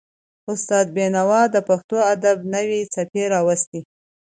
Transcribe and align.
استاد 0.51 0.85
بینوا 0.95 1.41
د 1.53 1.57
پښتو 1.67 1.97
ادب 2.13 2.37
نوې 2.53 2.81
څپې 2.93 3.23
راوستلې. 3.33 3.81